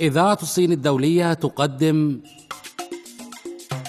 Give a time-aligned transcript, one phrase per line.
[0.00, 2.20] إذاعة الصين الدولية تقدم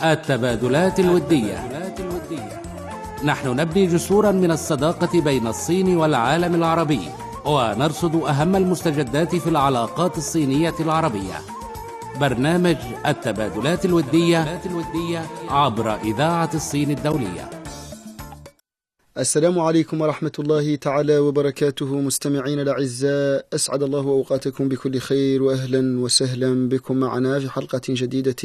[0.03, 1.69] التبادلات الودية.
[3.23, 7.01] نحن نبني جسورا من الصداقة بين الصين والعالم العربي
[7.45, 11.39] ونرصد أهم المستجدات في العلاقات الصينية العربية.
[12.19, 14.59] برنامج التبادلات الودية
[15.49, 17.49] عبر إذاعة الصين الدولية.
[19.17, 22.01] السلام عليكم ورحمة الله تعالى وبركاته.
[22.01, 28.35] مستمعين الأعزاء أسعد الله أوقاتكم بكل خير وأهلا وسهلا بكم معنا في حلقة جديدة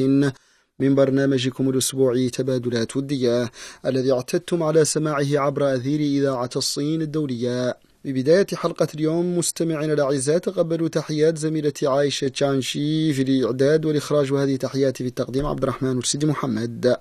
[0.79, 3.51] من برنامجكم الأسبوعي تبادلات ودية
[3.85, 7.77] الذي اعتدتم على سماعه عبر أثير إذاعة الصين الدولية.
[8.05, 15.03] ببداية حلقة اليوم مستمعين الأعزاء تقبلوا تحيات زميلتي عايشة تشانشي في الإعداد والإخراج وهذه تحياتي
[15.03, 16.95] في التقديم عبد الرحمن مرسيدي محمد.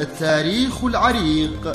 [0.00, 1.72] التاريخ العريق.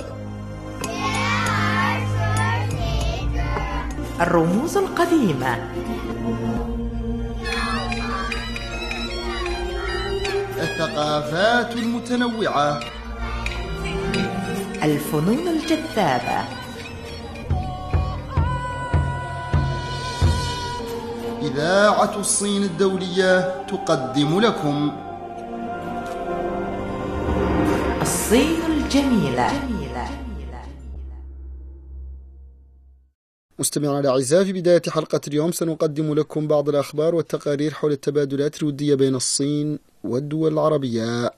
[4.22, 5.58] الرموز القديمة.
[10.58, 12.80] الثقافات المتنوعة.
[14.84, 16.40] الفنون الجذابة.
[21.42, 25.05] إذاعة الصين الدولية تقدم لكم.
[28.06, 29.48] الصين الجميلة.
[33.60, 39.16] مستمعينا الأعزاء في بداية حلقة اليوم سنقدم لكم بعض الأخبار والتقارير حول التبادلات الودية بين
[39.16, 41.32] الصين والدول العربية.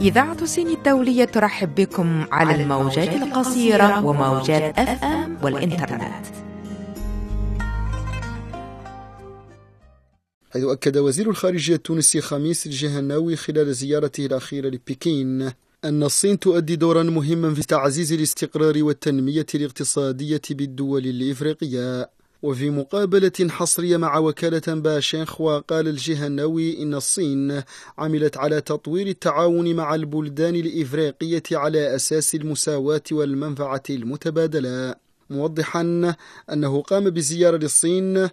[0.00, 6.26] إذاعة الصين الدولية ترحب بكم على الموجات القصيرة وموجات أف أم والإنترنت.
[10.54, 15.42] حيث أكد وزير الخارجية التونسي خميس الجهناوي خلال زيارته الأخيرة لبكين
[15.84, 22.10] أن الصين تؤدي دورا مهما في تعزيز الاستقرار والتنمية الاقتصادية بالدول الإفريقية.
[22.42, 27.62] وفي مقابلة حصرية مع وكالة باشينخوا قال الجهناوي إن الصين
[27.98, 34.94] عملت على تطوير التعاون مع البلدان الإفريقية على أساس المساواة والمنفعة المتبادلة.
[35.30, 36.14] موضحا
[36.52, 38.28] أنه قام بزيارة للصين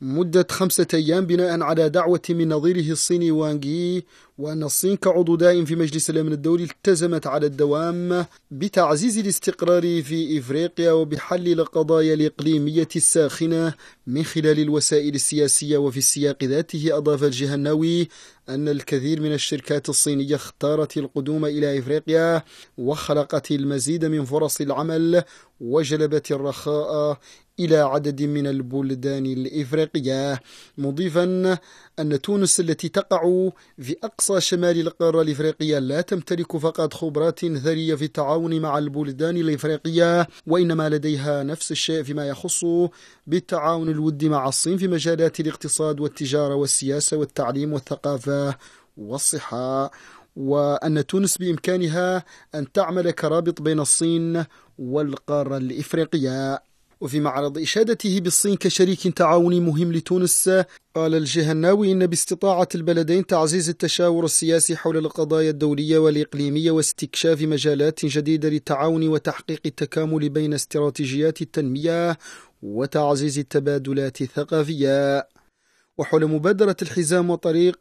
[0.00, 4.04] مدة خمسة أيام بناء على دعوة من نظيره الصيني وانغي
[4.38, 10.92] وأن الصين كعضو دائم في مجلس الأمن الدولي التزمت على الدوام بتعزيز الاستقرار في إفريقيا
[10.92, 13.74] وبحل القضايا الإقليمية الساخنة
[14.06, 16.96] من خلال الوسائل السياسية وفي السياق ذاته.
[16.96, 18.08] أضاف الجهناوي
[18.48, 22.42] أن الكثير من الشركات الصينية اختارت القدوم إلى إفريقيا
[22.78, 25.22] وخلقت المزيد من فرص العمل
[25.60, 27.20] وجلبت الرخاء
[27.60, 30.40] إلى عدد من البلدان الإفريقية
[30.78, 31.58] مضيفا
[31.98, 38.04] أن تونس التي تقع في أقصى شمال القارة الإفريقية لا تمتلك فقط خبرات ثرية في
[38.04, 42.64] التعاون مع البلدان الإفريقية وإنما لديها نفس الشيء فيما يخص
[43.26, 48.54] بالتعاون الودي مع الصين في مجالات الاقتصاد والتجارة والسياسة والتعليم والثقافة
[48.96, 49.90] والصحة
[50.36, 52.24] وأن تونس بإمكانها
[52.54, 54.44] أن تعمل كرابط بين الصين
[54.78, 56.67] والقارة الإفريقية.
[57.00, 60.50] وفي معرض إشادته بالصين كشريك تعاوني مهم لتونس
[60.94, 68.48] قال الجهناوي إن باستطاعة البلدين تعزيز التشاور السياسي حول القضايا الدولية والإقليمية واستكشاف مجالات جديدة
[68.48, 72.18] للتعاون وتحقيق التكامل بين استراتيجيات التنمية
[72.62, 75.28] وتعزيز التبادلات الثقافية.
[75.98, 77.80] وحول مبادرة الحزام وطريق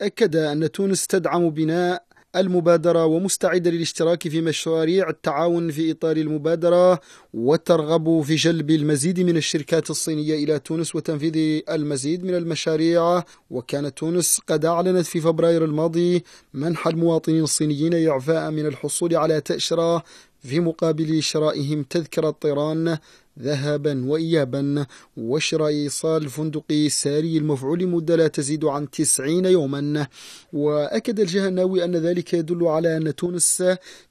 [0.00, 2.04] أكد أن تونس تدعم بناء
[2.36, 7.00] المبادرة ومستعدة للاشتراك في مشاريع التعاون في إطار المبادرة
[7.34, 13.22] وترغب في جلب المزيد من الشركات الصينية إلى تونس وتنفيذ المزيد من المشاريع.
[13.50, 16.24] وكانت تونس قد أعلنت في فبراير الماضي
[16.54, 20.02] منح المواطنين الصينيين إعفاء من الحصول على تأشيرة
[20.40, 22.98] في مقابل شرائهم تذكرة طيران
[23.40, 24.86] ذهابا وإيابا
[25.16, 30.06] وشراء إيصال فندق ساري المفعول مدة لا تزيد عن تسعين يوما.
[30.52, 33.64] وأكد الجهناوي أن ذلك يدل على أن تونس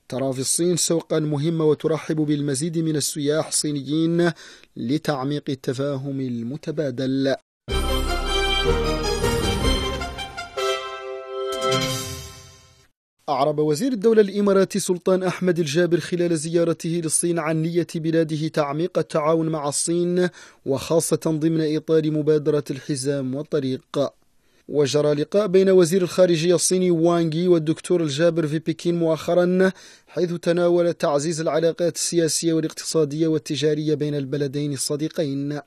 [0.10, 4.32] ترى في الصين سوقا مهمة وترحب بالمزيد من السياح الصينيين
[4.78, 7.36] لتعميق التفاهم المتبادل.
[13.30, 19.50] أعرب وزير الدولة الإماراتي سلطان أحمد الجابر خلال زيارته للصين عن نية بلاده تعميق التعاون
[19.50, 20.30] مع الصين
[20.66, 24.12] وخاصة ضمن إطار مبادرة الحزام والطريق.
[24.68, 29.72] وجرى لقاء بين وزير الخارجية الصيني وانغي والدكتور الجابر في بكين مؤخرا
[30.08, 35.60] حيث تناول تعزيز العلاقات السياسية والاقتصادية والتجارية بين البلدين الصديقين.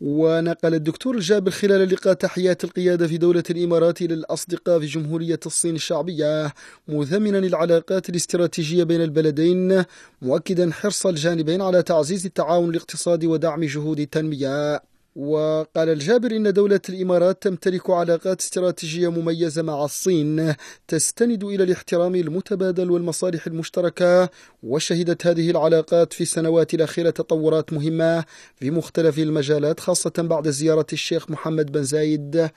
[0.00, 6.52] ونقل الدكتور الجابر خلال اللقاء تحيات القيادة في دولة الإمارات للأصدقاء في جمهورية الصين الشعبية
[6.88, 9.84] مثمنا العلاقات الاستراتيجية بين البلدين
[10.22, 14.80] مؤكدا حرص الجانبين على تعزيز التعاون الاقتصادي ودعم جهود التنمية.
[15.16, 20.54] وقال الجابر إن دولة الإمارات تمتلك علاقات استراتيجية مميزة مع الصين
[20.88, 24.30] تستند إلى الاحترام المتبادل والمصالح المشتركة
[24.62, 28.24] وشهدت هذه العلاقات في السنوات الأخيرة تطورات مهمة
[28.56, 32.50] في مختلف المجالات خاصة بعد زيارة الشيخ محمد بن زايد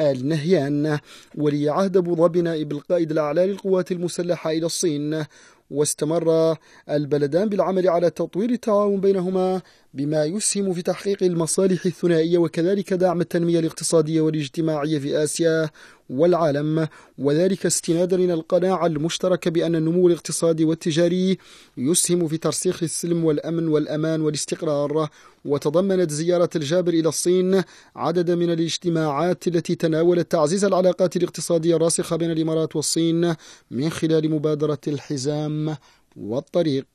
[0.00, 0.98] آل نهيان
[1.34, 5.24] ولي عهد أبو ظبي نائب القائد الأعلى للقوات المسلحة إلى الصين.
[5.72, 6.56] واستمر
[6.90, 9.62] البلدان بالعمل على تطوير التعاون بينهما
[9.94, 15.70] بما يسهم في تحقيق المصالح الثنائية وكذلك دعم التنمية الاقتصادية والاجتماعية في آسيا
[16.12, 16.88] والعالم.
[17.18, 21.38] وذلك استنادا إلى القناعة المشتركة بأن النمو الاقتصادي والتجاري
[21.76, 25.08] يسهم في ترسيخ السلم والأمن والأمان والاستقرار.
[25.44, 27.62] وتضمنت زيارة الجابر إلى الصين
[27.96, 33.34] عدد من الاجتماعات التي تناولت تعزيز العلاقات الاقتصادية الراسخة بين الإمارات والصين
[33.70, 35.76] من خلال مبادرة الحزام
[36.16, 36.86] والطريق.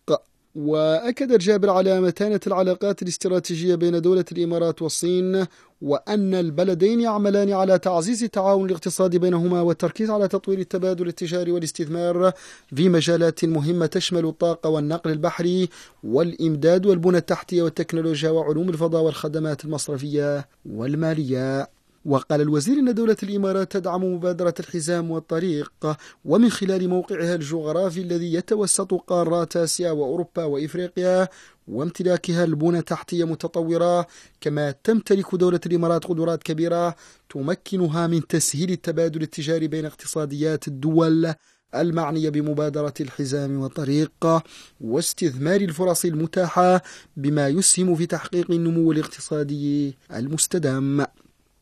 [0.57, 5.45] وأكد جابر على متانة العلاقات الاستراتيجية بين دولة الإمارات والصين
[5.81, 12.31] وأن البلدين يعملان على تعزيز التعاون الاقتصادي بينهما والتركيز على تطوير التبادل التجاري والاستثمار
[12.75, 15.69] في مجالات مهمة تشمل الطاقة والنقل البحري
[16.03, 21.76] والإمداد والبنى التحتية والتكنولوجيا وعلوم الفضاء والخدمات المصرفية والمالية.
[22.07, 28.93] وقال الوزير إن دولة الإمارات تدعم مبادرة الحزام والطريق ومن خلال موقعها الجغرافي الذي يتوسط
[28.93, 31.27] قارات آسيا وأوروبا وإفريقيا
[31.67, 34.07] وامتلاكها البنى تحتية متطورة.
[34.41, 36.95] كما تمتلك دولة الإمارات قدرات كبيرة
[37.29, 41.33] تمكنها من تسهيل التبادل التجاري بين اقتصاديات الدول
[41.75, 44.41] المعنية بمبادرة الحزام والطريق
[44.81, 46.81] واستثمار الفرص المتاحة
[47.17, 51.05] بما يسهم في تحقيق النمو الاقتصادي المستدام.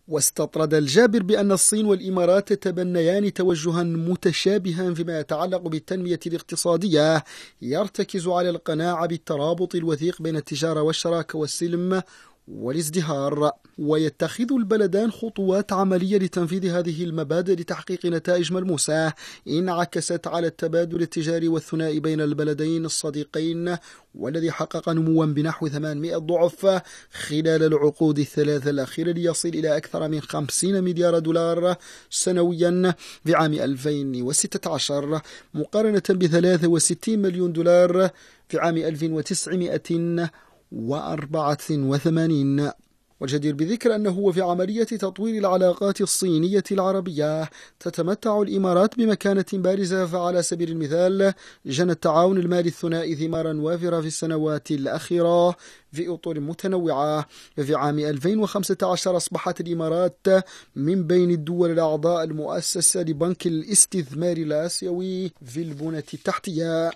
[0.08, 7.24] واستطرد الجابر بأن الصين والإمارات تتبنيان توجها متشابها فيما يتعلق بالتنمية الاقتصادية
[7.62, 12.02] يرتكز على القناعة بالترابط الوثيق بين التجارة والشراكة والسلم
[12.48, 19.14] والازدهار ويتخذ البلدان خطوات عملية لتنفيذ هذه المبادئ لتحقيق نتائج ملموسة.
[19.48, 23.78] انعكست على التبادل التجاري والثنائي بين البلدين الصديقين
[24.16, 26.82] والذي حقق نموا بنحو 800 ضعف
[27.12, 31.76] خلال العقود الثلاثة الأخيرة ليصل إلى أكثر من 50 مليار دولار
[32.10, 32.96] سنويا
[33.26, 35.22] في عام 2016
[35.54, 38.10] مقارنة ب 63 مليون دولار
[38.50, 40.30] في عام 1900
[40.72, 42.72] وأربعة وثمانين.
[43.20, 47.50] والجدير بذكر أنه في عملية تطوير العلاقات الصينية العربية.
[47.80, 51.34] تتمتع الإمارات بمكانة بارزة فعلى سبيل المثال
[51.66, 55.56] جنى التعاون المالي الثنائي ثمارا وافرة في السنوات الأخيرة
[55.92, 57.26] في أطر متنوعة.
[57.56, 60.28] في عام 2015 أصبحت الإمارات
[60.76, 66.92] من بين الدول الأعضاء المؤسسة لبنك الاستثمار الآسيوي في البنى التحتية.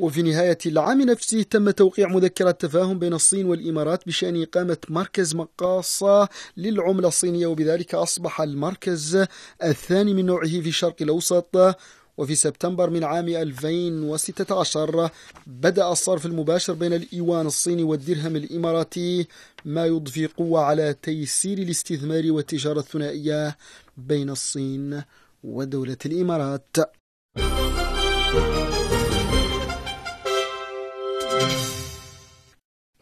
[0.00, 6.28] وفي نهاية العام نفسه تم توقيع مذكرة تفاهم بين الصين والإمارات بشأن إقامة مركز مقاصة
[6.56, 9.24] للعملة الصينية وبذلك أصبح المركز
[9.62, 11.76] الثاني من نوعه في الشرق الأوسط.
[12.18, 15.10] وفي سبتمبر من عام 2016
[15.46, 19.26] بدأ الصرف المباشر بين الإيوان الصيني والدرهم الإماراتي
[19.64, 23.56] ما يضفي قوة على تيسير الاستثمار والتجارة الثنائية
[23.96, 25.02] بين الصين
[25.44, 26.76] ودولة الإمارات.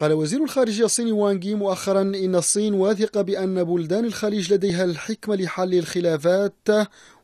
[0.09, 5.73] قال وزير الخارجية الصيني وانغي مؤخرا إن الصين واثقة بأن بلدان الخليج لديها الحكمة لحل
[5.73, 6.67] الخلافات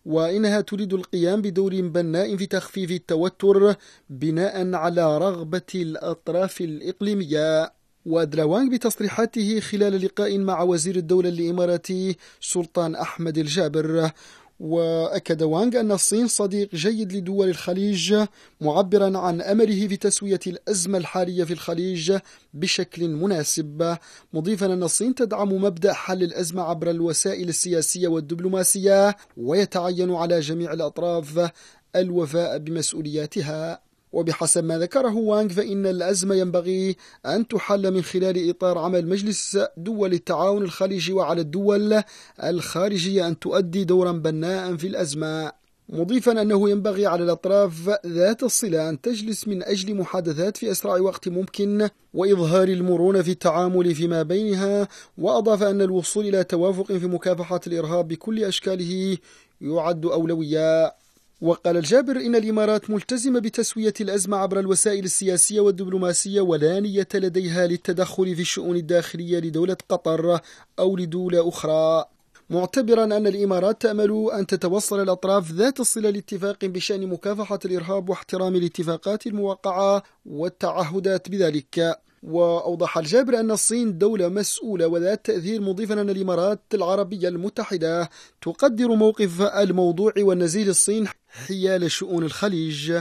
[0.06, 3.76] وإنها تريد القيام بدور بناء في تخفيف التوتر
[4.10, 7.74] بناء على رغبة الأطراف الإقليمية.
[8.06, 14.12] وأدلى وانغ بتصريحاته خلال لقاء مع وزير الدولة الإماراتي سلطان أحمد الجابر.
[14.60, 18.26] وأكد وانغ أن الصين صديق جيد لدول الخليج
[18.62, 22.18] معبرا عن أمله في تسوية الأزمة الحالية في الخليج
[22.54, 23.98] بشكل مناسب.
[24.34, 31.52] مضيفا أن الصين تدعم مبدأ حل الأزمة عبر الوسائل السياسية والدبلوماسية ويتعين على جميع الأطراف
[31.96, 33.85] الوفاء بمسؤولياتها.
[34.16, 36.96] وبحسب ما ذكره وانغ فإن الأزمة ينبغي
[37.26, 42.02] أن تحل من خلال إطار عمل مجلس دول التعاون الخليجي وعلى الدول
[42.44, 45.52] الخارجية أن تؤدي دورا بناء في الأزمة.
[45.90, 51.28] مضيفا أنه ينبغي على الأطراف ذات الصلة أن تجلس من أجل محادثات في أسرع وقت
[51.28, 58.08] ممكن وإظهار المرونة في التعامل فيما بينها وأضاف أن الوصول إلى توافق في مكافحة الإرهاب
[58.08, 59.18] بكل أشكاله
[59.62, 61.05] يعد أولوية.
[61.42, 68.36] وقال الجابر إن الإمارات ملتزمة بتسوية الأزمة عبر الوسائل السياسية والدبلوماسية ولا نية لديها للتدخل
[68.36, 70.40] في الشؤون الداخلية لدولة قطر
[70.80, 72.06] أو لدولة أخرى.
[72.50, 79.28] معتبرا أن الإمارات تأمل أن تتوصل الأطراف ذات الصلة لاتفاق بشأن مكافحة الإرهاب واحترام الاتفاقات
[79.28, 82.05] الموقعة والتعهدات بذلك.
[82.28, 88.10] وأوضح الجابر أن الصين دولة مسؤولة وذات تأثير مضيفا أن الإمارات العربية المتحدة
[88.42, 92.94] تقدر موقف الموضوع والنزيل الصين حيال شؤون الخليج.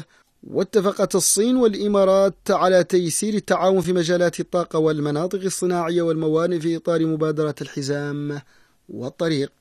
[0.50, 7.54] واتفقت الصين والإمارات على تيسير التعاون في مجالات الطاقة والمناطق الصناعية والموانئ في إطار مبادرة
[7.60, 8.40] الحزام
[8.88, 9.52] والطريق.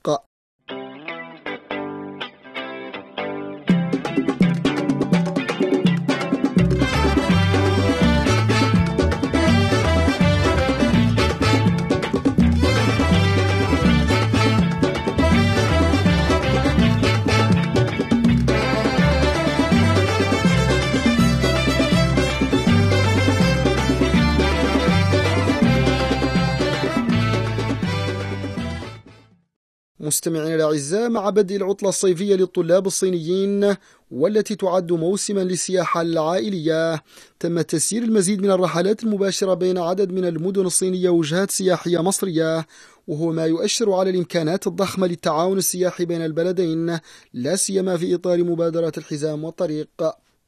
[30.04, 33.74] مستمعينا الأعزاء مع بدء العطلة الصيفية للطلاب الصينيين
[34.10, 37.02] والتي تعد موسما للسياحة العائلية
[37.40, 42.66] تم تسيير المزيد من الرحلات المباشرة بين عدد من المدن الصينية وجهات سياحية مصرية
[43.08, 46.98] وهو ما يؤشر على الإمكانات الضخمة للتعاون السياحي بين البلدين
[47.34, 49.88] لا سيما في إطار مبادرة الحزام والطريق.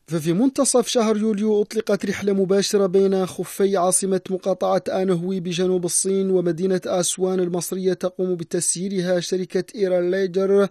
[0.09, 6.81] ففي منتصف شهر يوليو أطلقت رحلة مباشرة بين خفي عاصمة مقاطعة آنهوي بجنوب الصين ومدينة
[6.87, 10.69] آسوان المصرية تقوم بتسييرها شركة إيراليجر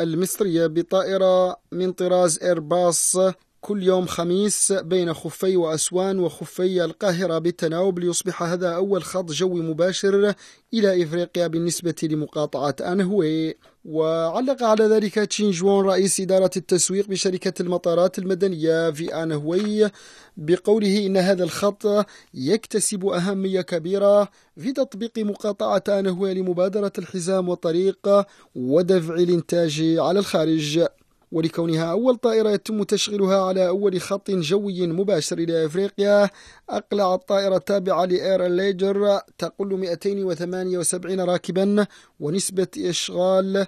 [0.00, 3.16] المصرية بطائرة من طراز إيرباص
[3.60, 10.34] كل يوم خميس بين خفي وأسوان وخفي القاهرة بالتناوب ليصبح هذا أول خط جوي مباشر
[10.74, 13.54] إلى إفريقيا بالنسبة لمقاطعة أنهوي.
[13.84, 19.90] وعلق على ذلك تشين جوان رئيس إدارة التسويق بشركة المطارات المدنية في آنهوي
[20.36, 29.14] بقوله إن هذا الخط يكتسب أهمية كبيرة في تطبيق مقاطعة آنهوي لمبادرة الحزام والطريق ودفع
[29.14, 30.86] الإنتاج على الخارج.
[31.32, 36.30] ولكونها أول طائرة يتم تشغيلها على أول خط جوي مباشر إلى أفريقيا
[36.70, 41.86] أقلع الطائرة التابعة لإير الليجر تقل 278 راكبا
[42.20, 43.66] ونسبة إشغال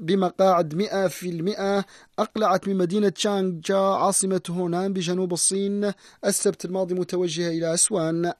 [0.00, 1.84] بمقاعد 100%
[2.18, 5.92] أقلعت من مدينة شانجا عاصمة هونان بجنوب الصين
[6.24, 8.32] السبت الماضي متوجهة إلى أسوان.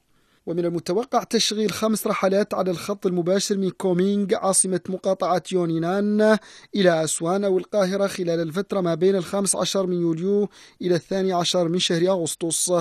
[0.45, 6.37] ومن المتوقع تشغيل خمس رحلات على الخط المباشر من كومينغ عاصمة مقاطعة يونينان
[6.75, 10.49] إلى أسوان أو القاهرة خلال الفترة ما بين الخامس عشر من يوليو
[10.81, 12.71] إلى الثاني عشر من شهر أغسطس.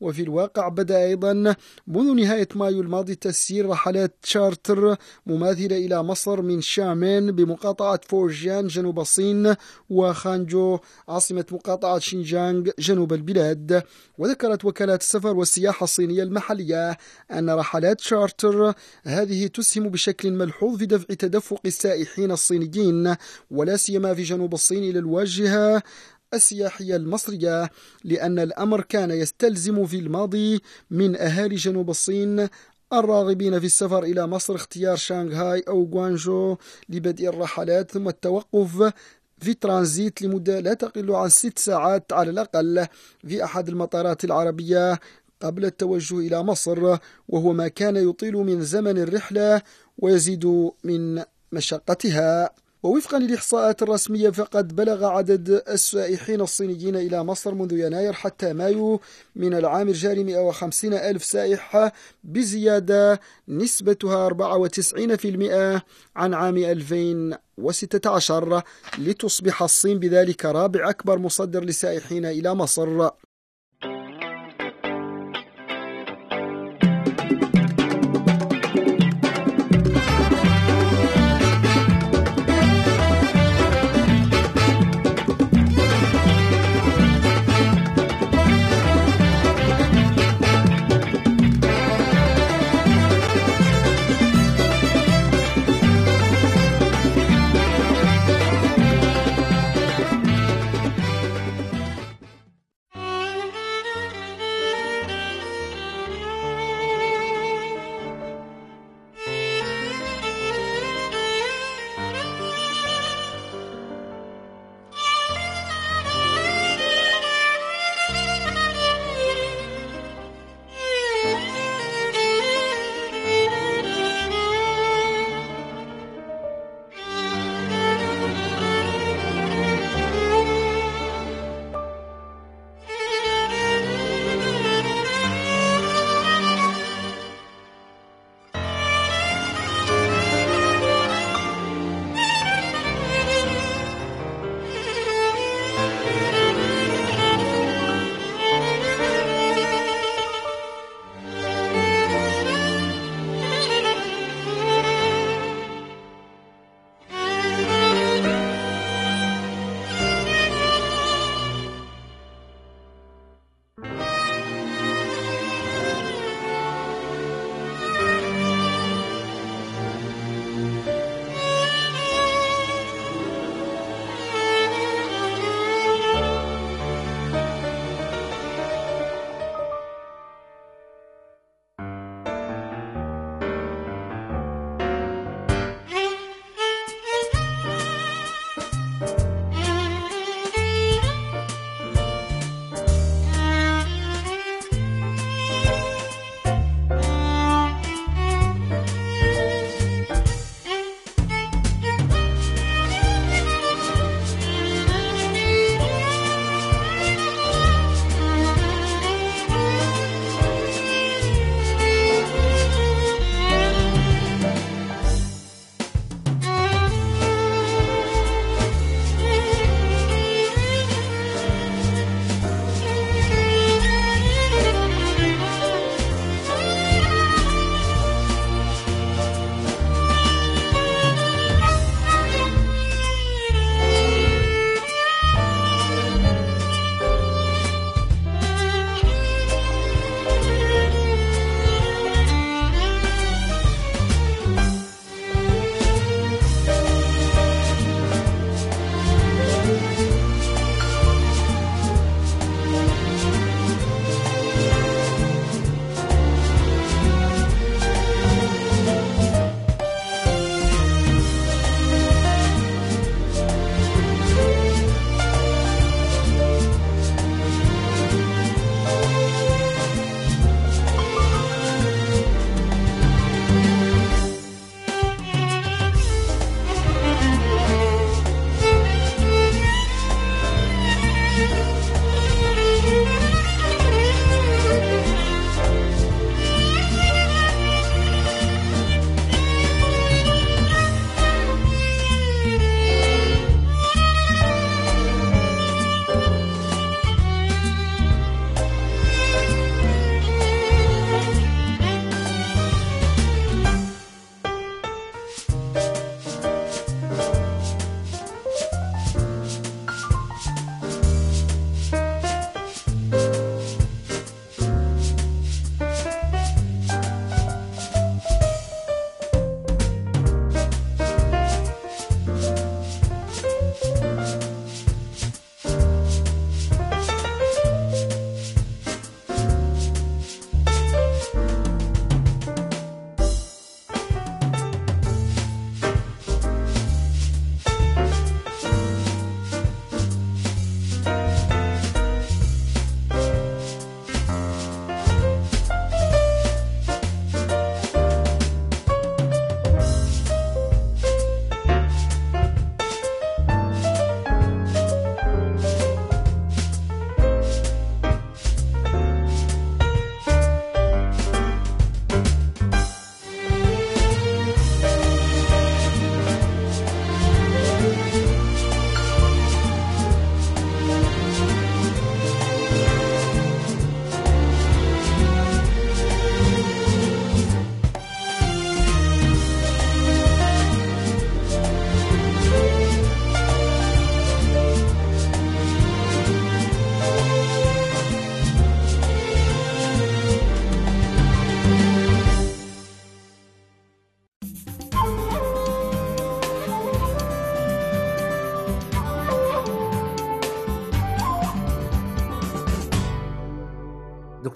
[0.00, 1.54] وفي الواقع بدأ أيضا
[1.86, 9.00] منذ نهاية مايو الماضي تسيير رحلات شارتر مماثلة إلى مصر من شامين بمقاطعة فورجيان جنوب
[9.00, 9.54] الصين
[9.90, 10.78] وخانجو
[11.08, 13.82] عاصمة مقاطعة شينجانغ جنوب البلاد.
[14.18, 16.98] وذكرت وكالة السفر والسياحة الصينية المحلية
[17.30, 18.74] أن رحلات شارتر
[19.04, 23.14] هذه تسهم بشكل ملحوظ في دفع تدفق السائحين الصينيين
[23.50, 25.82] ولا سيما في جنوب الصين إلى الواجهة
[26.34, 27.70] السياحية المصرية
[28.04, 32.48] لأن الأمر كان يستلزم في الماضي من أهالي جنوب الصين
[32.92, 36.56] الراغبين في السفر إلى مصر اختيار شانغهاي أو غوانجو
[36.88, 38.92] لبدء الرحلات ثم التوقف
[39.40, 42.86] في ترانزيت لمدة لا تقل عن ست ساعات على الأقل
[43.28, 45.00] في أحد المطارات العربية
[45.42, 49.62] قبل التوجه إلى مصر وهو ما كان يطيل من زمن الرحلة
[49.98, 52.50] ويزيد من مشقتها.
[52.82, 59.00] ووفقا للإحصاءات الرسمية فقد بلغ عدد السائحين الصينيين إلى مصر منذ يناير حتى مايو
[59.36, 61.92] من العام الجاري 150 ألف سائح
[62.24, 65.80] بزيادة نسبتها 94%
[66.16, 68.62] عن عام 2016
[68.98, 73.10] لتصبح الصين بذلك رابع أكبر مصدر لسائحين إلى مصر.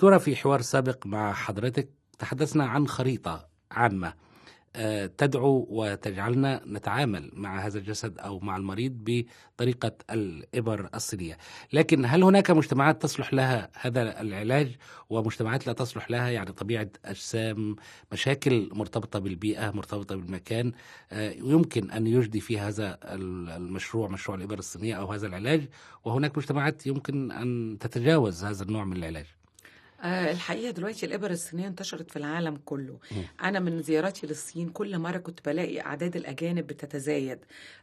[0.02, 1.88] دكتورة في حوار سابق مع حضرتك
[2.18, 4.14] تحدثنا عن خريطة عامة
[4.76, 11.38] آه، تدعو وتجعلنا نتعامل مع هذا الجسد أو مع المريض بطريقة الإبر الصينية،
[11.72, 14.76] لكن هل هناك مجتمعات تصلح لها هذا العلاج؟
[15.10, 17.76] ومجتمعات لا تصلح لها يعني طبيعة أجسام،
[18.12, 20.72] مشاكل مرتبطة بالبيئة، مرتبطة بالمكان،
[21.12, 22.98] آه، يمكن أن يجدي في هذا
[23.56, 25.68] المشروع مشروع الإبر الصينية أو هذا العلاج،
[26.04, 29.41] وهناك مجتمعات يمكن أن تتجاوز هذا النوع من العلاج.
[30.02, 32.98] آه، الحقيقة دلوقتي الإبر الصينية انتشرت في العالم كله.
[33.42, 37.38] أنا من زياراتي للصين كل مرة كنت بلاقي أعداد الأجانب بتتزايد.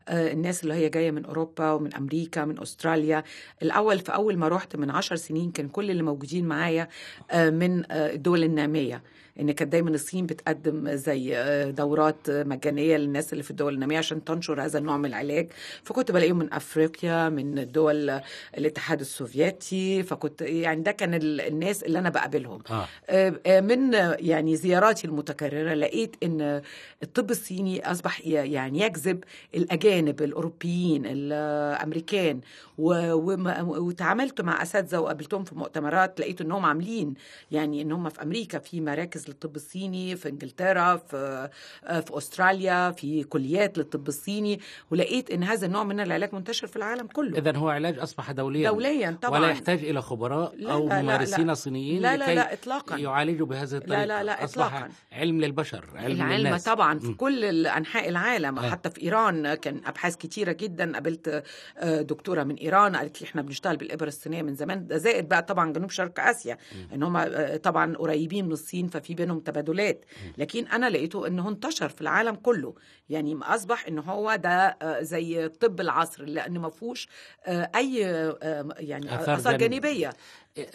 [0.08, 3.24] آه، الناس اللي هي جاية من أوروبا ومن أمريكا من أستراليا.
[3.62, 6.88] الأول في أول ما رحت من عشر سنين كان كل اللي موجودين معايا
[7.32, 9.04] آه، من الدول النامية.
[9.40, 11.36] إن كانت دايما الصين بتقدم زي
[11.78, 15.48] دورات مجانية للناس اللي في الدول النامية عشان تنشر هذا النوع من العلاج.
[15.84, 18.22] فكنت بلاقيهم من أفريقيا من دول
[18.58, 20.04] الاتحاد السوفيتي.
[20.04, 22.62] فكنت يعني ده كان الناس اللي أنا بقابلهم.
[23.10, 23.60] آه.
[23.60, 26.62] من يعني زياراتي المتكررة لقيت إن
[27.04, 29.24] الطب الصيني أصبح يعني يجذب
[29.56, 32.40] الأجانب الأوروبيين الأمريكان.
[32.78, 37.14] وتعاملت مع أساتذة وقابلتهم في مؤتمرات لقيت إنهم عاملين
[37.52, 41.50] يعني إن هم في أمريكا في مراكز للطب الصيني في إنجلترا في
[41.88, 44.60] في أستراليا في كليات للطب الصيني
[44.92, 47.38] ولقيت إن هذا النوع من العلاج منتشر في العالم كله.
[47.38, 48.70] اذا هو علاج أصبح دوليا.
[48.72, 49.40] دوليا طبعا.
[49.40, 51.54] ولا يحتاج إلى خبراء لا أو لا ممارسين لا.
[51.54, 52.98] صينيين لا لا لا اطلاقا.
[52.98, 53.88] يعالجوا بهذه الطريقة.
[53.88, 54.90] لا لا لا أصبح إطلاقاً.
[55.12, 56.64] علم للبشر علم العلم للناس.
[56.64, 57.14] طبعا في م.
[57.14, 58.60] كل أنحاء العالم.
[58.60, 58.70] آه.
[58.70, 60.94] حتى في إيران كان أبحاث كتيرة جدا.
[60.94, 61.44] قابلت
[61.78, 64.88] آه، دكتورة من إيران قالت لي إحنا بنشتغل بالإبر الصينية من زمان.
[64.88, 66.58] ده زائد بقى طبعا جنوب شرق آسيا.
[66.94, 70.06] إن هم آه، طبعا قريبين من الصين ففي بينهم تبادلات.
[70.38, 72.74] لكن أنا لقيته إنه انتشر في العالم كله.
[73.10, 77.08] يعني أصبح إن هو ده آه، زي طب العصر لأن ما فيهوش
[77.46, 79.68] آه، أي آه، يعني أثار جانبية.
[79.68, 80.14] جانبية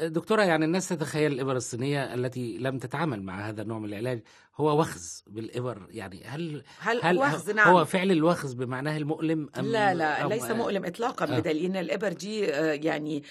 [0.00, 4.22] دكتورة يعني الناس تتخيل الإبر الصينية التي لم تتعامل مع هذا النوع من العلاج
[4.56, 7.68] هو وخز بالإبر يعني هل هل وخز هل نعم.
[7.68, 11.40] هو فعل الوخز بمعناه المؤلم أم لا لا أم ليس مؤلم اطلاقا آه.
[11.40, 13.22] بدليل إن الإبر دي يعني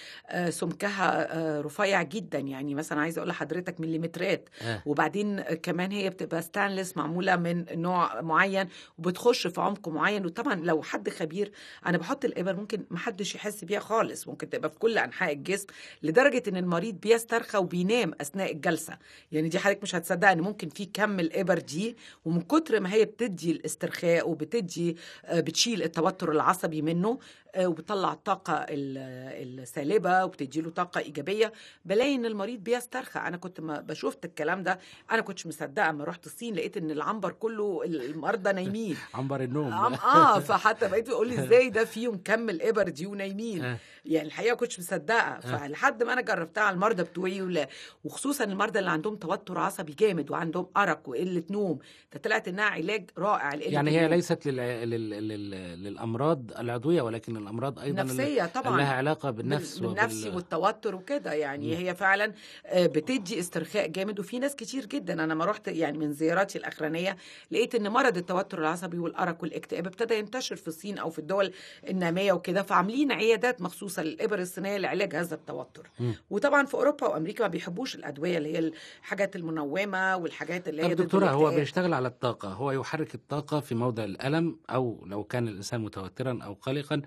[0.48, 1.28] سمكها
[1.60, 4.82] رفيع جدا يعني مثلا عايزة أقول لحضرتك مليمترات آه.
[4.86, 10.26] وبعدين كمان هي بتبقى ستانلس معمولة من نوع معين وبتخش في عمق معين.
[10.26, 11.52] وطبعا لو حد خبير
[11.86, 14.28] أنا بحط الإبر ممكن ما حدش يحس بيها خالص.
[14.28, 15.66] ممكن تبقى في كل أنحاء الجسم
[16.02, 18.98] لدرجة إن المريض بيسترخى وبينام أثناء الجلسة.
[19.32, 23.04] يعني دي حضرتك مش هتصدق ان ممكن في كم الإبر دي ومن كتر ما هي
[23.04, 27.18] بتدي الاسترخاء وبتدي آه، بتشيل التوتر العصبي منه
[27.58, 31.52] وبتطلع الطاقة ال- السالبة وبتدي له طاقة إيجابية
[31.84, 33.18] بلاقي إن المريض بيسترخى.
[33.20, 34.78] أنا كنت ما بشوفت الكلام ده.
[35.10, 38.96] أنا كنتش مصدقة لما رحت الصين لقيت إن العنبر كله المرضى نايمين.
[39.14, 39.72] عنبر النوم.
[39.72, 43.64] آم آه فحتى بقيت بقول لي إزاي ده فيهم كم الابر دي ونايمين.
[43.64, 43.76] آه.
[44.04, 45.40] يعني الحقيقة كنتش مصدقة.
[45.40, 47.66] فلحد ما أنا جربتها على المرضى بتوعي
[48.04, 51.78] وخصوصا المرضى اللي عندهم توتر عصبي جامد وعندهم أرق وقلة نوم
[52.10, 54.08] فطلعت إنها علاج رائع يعني هي.
[54.08, 54.56] ليست لل...
[54.90, 55.10] لل...
[55.28, 55.50] لل...
[55.84, 60.36] للأمراض العضوية ولكن الأمراض أيضا نفسية طبعا لها علاقة بالنفس بال- بالنفسي وبال...
[60.36, 62.32] والتوتر وكده يعني هي فعلا
[62.66, 67.16] آه، بتدي استرخاء جامد وفي ناس كتير جدا أنا ما رحت يعني من زياراتي الأخرانية
[67.50, 71.52] لقيت إن مرض التوتر العصبي والأرق والاكتئاب ابتدى ينتشر في الصين أو في الدول
[71.88, 75.90] النامية وكده فعاملين عيادات مخصوصة للإبر الصينية لعلاج هذا التوتر
[76.30, 78.58] وطبعا في أوروبا وأمريكا ما بيحبوش الأدوية اللي هي
[79.02, 81.50] الحاجات المنومة والحاجات اللي هي دكتورة هو.
[81.50, 86.52] بيشتغل على الطاقة هو يحرك الطاقة في موضع الألم أو لو كان الإنسان متوترا أو
[86.54, 87.02] قلقا.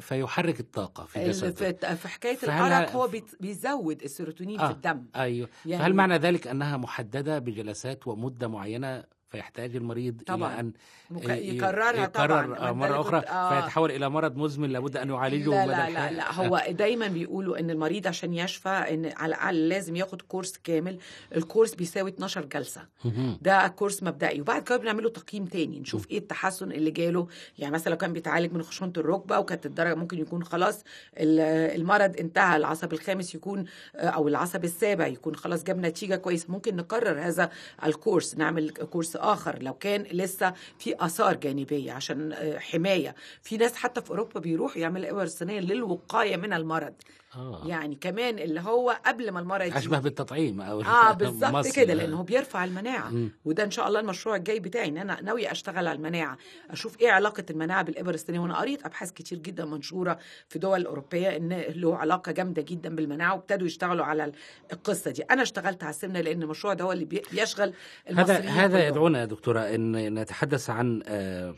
[0.00, 1.94] فيحرك الطاقة في جسده.
[1.94, 3.08] في حكاية الأرق هو
[3.40, 5.04] بيزود السيروتونين في الدم.
[5.16, 5.48] أيوه.
[5.66, 9.04] يعني- فهل معنى ذلك أنها محددة بجلسات ومدة معينة
[9.36, 10.72] فيحتاج المريض طبعا.
[11.10, 12.42] إلى أن يكررها طبعا.
[12.44, 13.18] يكرر آه، أنت مرة أخرى.
[13.18, 13.60] آه.
[13.60, 16.10] فيتحول إلى مرض مزمن لابد أن يعالجه لا مدى لا لا.
[16.12, 16.32] لا.
[16.34, 20.98] هو دايما بيقولوا إن المريض عشان يشفى إن على الأقل لازم ياخد كورس كامل.
[21.36, 22.80] الكورس بيساوي 12 جلسة.
[23.04, 23.38] مهم.
[23.42, 24.40] ده كورس مبدئي.
[24.40, 27.26] وبعد كده بنعمله تقييم تاني نشوف إيه التحسن اللي جاله.
[27.58, 30.84] يعني مثلا لو كان بيتعالج من خشونة الركبة وكانت الدرجة ممكن يكون خلاص
[31.16, 31.40] ال-
[31.80, 36.46] المرض انتهى العصب الخامس يكون أو العصب السابع يكون خلاص جاب نتيجة كويسة.
[36.52, 37.50] ممكن نكرر هذا
[37.84, 43.14] الكورس نعمل كورس آخر لو كان لسه في آثار جانبية عشان آه، حماية.
[43.42, 46.94] في ناس حتى في أوروبا بيروحوا يعملوا ابر صينية للوقاية من المرض.
[47.36, 47.62] آه.
[47.66, 49.78] يعني كمان اللي هو قبل ما المرض يجي.
[49.78, 51.66] أشبه بالتطعيم أو آه بالظبط.
[51.76, 53.30] كده لأنه هو بيرفع المناعة مم.
[53.44, 56.38] وده إن شاء الله المشروع الجاي بتاعي إن أنا ناويه أشتغل على المناعة
[56.70, 60.18] أشوف إيه علاقة المناعة بالابر الصينيه وأنا قريت أبحاث كتير جدا منشورة
[60.48, 64.32] في دول أوروبية إن له علاقة جامدة جدا بالمناعة وابتدوا يشتغلوا على
[64.72, 67.72] القصة دي أنا اشتغلت على السمنة لأن المشروع ده هو اللي بي- بيشغل
[68.14, 68.86] هذا هذا.
[68.88, 71.54] يدعونا يا دكتورة أن نتحدث عن آه،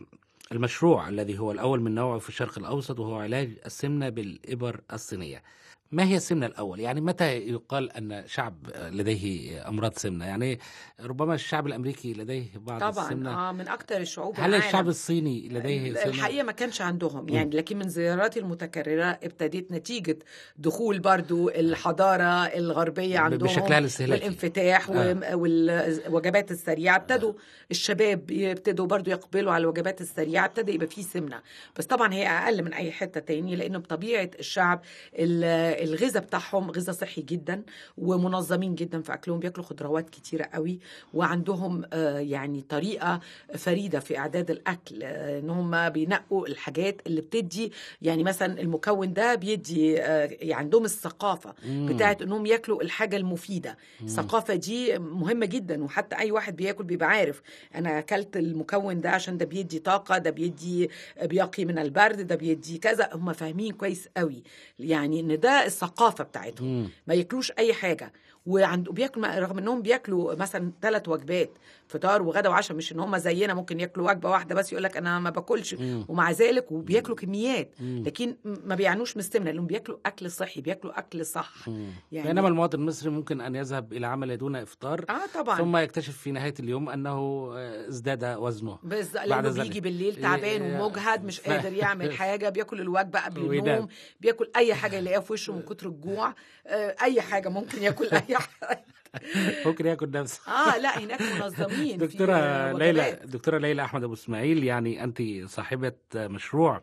[0.53, 5.43] المشروع الذي هو الأول من نوعه في الشرق الأوسط وهو علاج السمنة بالإبر الصينية
[5.93, 8.55] ما هي السمنة الأول؟ يعني متى يقال أن شعب
[8.93, 10.59] لديه أمراض سمنة؟ يعني
[11.01, 14.67] ربما الشعب الأمريكي لديه بعض طبعا السمنة آه من أكتر الشعوب هل العالم.
[14.67, 20.19] الشعب الصيني لديه سمنة؟ الحقيقة ما كانش عندهم يعني لكن من زياراتي المتكررة ابتديت نتيجة
[20.57, 24.23] دخول برضو الحضارة الغربية ب- عندهم بشكلها الاستهلاكي.
[24.25, 25.37] والانفتاح آه.
[25.37, 27.33] والوجبات السريعة ابتدوا
[27.71, 31.41] الشباب يبتدوا برضو يقبلوا على الوجبات السريعة ابتدى يبقى فيه سمنة
[31.79, 34.81] بس طبعا هي أقل من أي حتة تاني لأنه بطبيعة الشعب
[35.15, 37.63] ال- الغذاء بتاعهم غذاء صحي جدا
[37.99, 40.79] ومنظمين جدا في أكلهم بياكلوا خضروات كتيرة قوي
[41.15, 43.21] وعندهم آه، يعني طريقة
[43.57, 49.35] فريدة في إعداد الأكل آه، إن هم بينقوا الحاجات اللي بتدي يعني مثلا المكون ده
[49.35, 53.77] بيدي آه، يعني عندهم الثقافة بتاعت إنهم ياكلوا الحاجة المفيدة.
[54.03, 57.43] الثقافه دي مهمة جدا وحتى أي واحد بياكل بيبقى عارف
[57.75, 60.91] أنا أكلت المكون ده عشان ده بيدي طاقة ده بيدي
[61.23, 64.43] بيقي من البرد ده بيدي كذا هم فاهمين كويس قوي.
[64.79, 66.69] يعني إن ده الثقافة بتاعتهم.
[66.69, 66.89] مم.
[67.07, 68.13] ما ياكلوش أي حاجة.
[68.47, 71.51] وعند بياكل رغم إنهم بياكلوا مثلا ثلاث وجبات.
[71.89, 75.19] فطار وغدا وعشاء مش إن هم زينا ممكن ياكلوا وجبة واحدة بس يقول لك أنا
[75.19, 76.05] ما باكلش مم.
[76.09, 78.03] ومع ذلك وبياكلوا كميات مم.
[78.07, 81.91] لكن ما بيعنوش من السمنه لأنهم بياكلوا أكل صحي بياكلوا أكل صح مم.
[82.13, 86.17] يعني بينما المواطن المصري ممكن أن يذهب إلى عمل دون إفطار آه طبعا ثم يكتشف
[86.17, 87.11] في نهاية اليوم أنه
[87.57, 89.63] آه، ازداد وزنه بس بعد لأنه.
[89.63, 93.55] بيجي بالليل تعبان ومجهد مش قادر يعمل حاجة بياكل الوجبة قبل.
[93.59, 93.89] النوم
[94.21, 96.35] بياكل أي حاجة يلاقيها في وشه من كتر الجوع
[96.67, 98.85] آه، أي حاجة ممكن ياكل أي حاجة
[99.67, 103.21] ممكن ياكل نفسه آه لا هناك منظمين في دكتورة ليلى.
[103.25, 106.81] دكتورة ليلى أحمد أبو إسماعيل يعني أنت صاحبة مشروع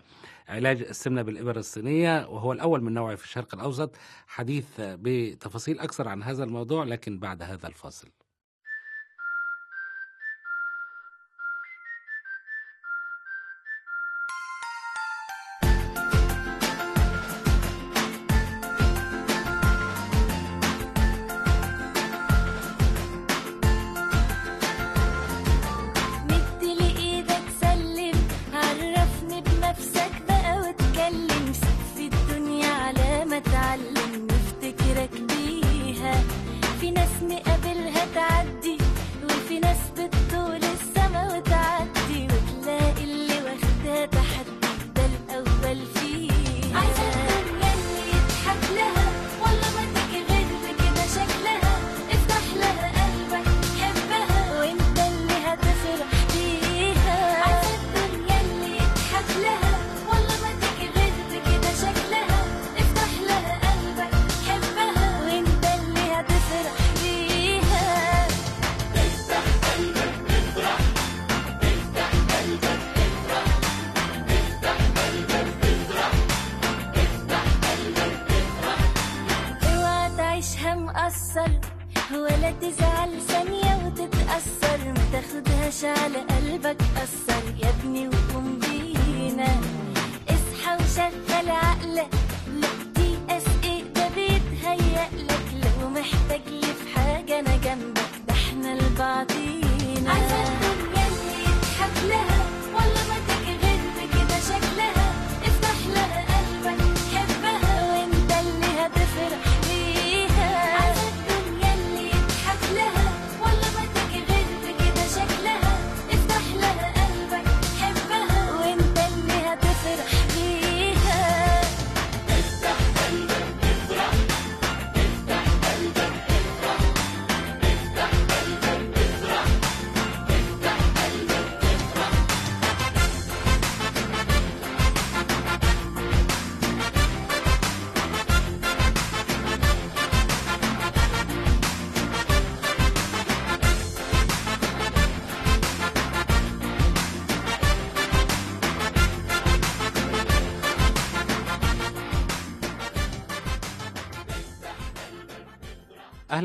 [0.49, 3.95] علاج السمنة بالإبر الصينية وهو الأول من نوعه في الشرق الأوسط
[4.27, 8.07] حديث بتفاصيل أكثر عن هذا الموضوع لكن بعد هذا الفاصل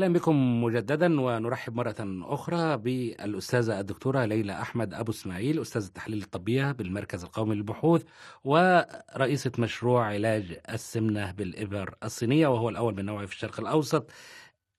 [0.01, 1.95] أهلا بكم مجددا ونرحب مرة
[2.33, 8.03] أخرى بالأستاذة الدكتورة ليلى أحمد أبو إسماعيل أستاذ التحليل الطبية بالمركز القومي للبحوث
[8.43, 14.09] ورئيسة مشروع علاج السمنة بالإبر الصينية وهو الأول من نوعه في الشرق الأوسط.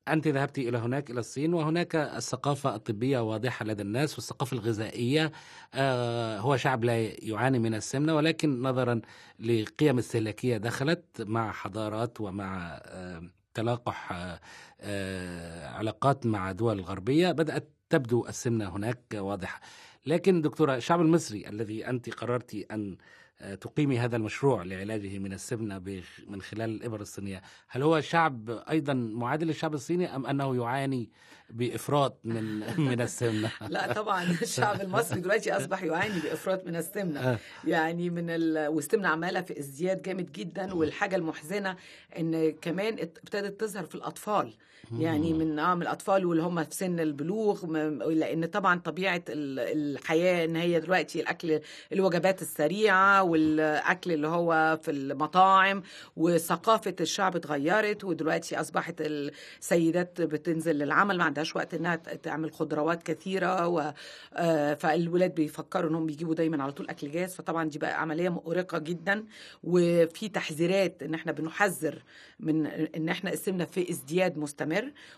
[0.09, 5.33] أنت ذهبت إلى هناك إلى الصين وهناك الثقافة الطبية واضحة لدى الناس والثقافة الغذائية
[5.75, 9.01] آه، هو شعب لا يعاني من السمنة ولكن نظرا
[9.41, 13.23] لقيم استهلاكية دخلت مع حضارات ومع آه،
[13.55, 14.41] تلاقح آه،
[14.81, 19.61] آه، علاقات مع دول غربية بدأت تبدو السمنة هناك واضحة.
[20.07, 22.97] لكن دكتورة الشعب المصري الذي أنت قررت أن
[23.41, 28.95] آه، تقيمي هذا المشروع لعلاجه من السمنة من خلال الإبر الصينية هل هو شعب أيضا
[28.95, 31.11] معادل للشعب الصيني أم أنه يعاني
[31.53, 33.51] بإفراط من من السمنة.
[33.69, 37.21] لا طبعا الشعب المصري دلوقتي أصبح يعاني بإفراط من السمنة.
[37.21, 37.39] آه.
[37.65, 38.69] يعني من ال...
[38.69, 41.77] والسمنة عمالة في ازدياد جامد جدا والحاجة المحزنة
[42.19, 44.55] إن كمان ابتدت تظهر في الأطفال.
[44.99, 47.67] يعني من آه من الأطفال واللي هم في سن البلوغ
[48.13, 49.59] لأن طبعا طبيعة ال-
[49.97, 51.61] الحياة إن هي دلوقتي الأكل
[51.93, 55.83] الوجبات السريعة والأكل اللي هو في المطاعم
[56.17, 63.69] وثقافة الشعب اتغيرت ودلوقتي أصبحت السيدات بتنزل للعمل ما عندهاش وقت إنها تعمل خضروات كثيرة
[63.69, 63.93] و
[64.35, 67.35] آه، فالولاد بيفكروا إنهم بيجيبوا دايما على طول أكل جاهز.
[67.35, 69.25] فطبعا دي بقى عملية مؤرقة جدا
[69.65, 72.03] وفي تحذيرات إن إحنا بنحذر
[72.41, 74.72] من إن إحنا السمنه في ازدياد مستمر